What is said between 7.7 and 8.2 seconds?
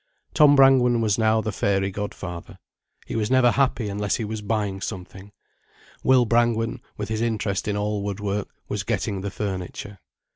all wood